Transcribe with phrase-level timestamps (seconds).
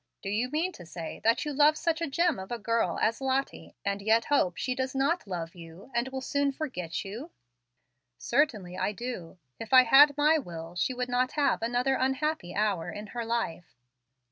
[0.23, 3.21] Do you mean to say that you love such a gem of a girl as
[3.21, 7.29] Lottie, and yet hope she does not love you, and will soon forget you?"
[8.17, 9.37] "Certainly I do.
[9.59, 13.75] If I had my will, she would not have another unhappy hour in her life."